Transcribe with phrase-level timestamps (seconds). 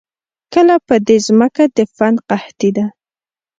[0.53, 2.85] کله په دې زمکه د فن قحطي ده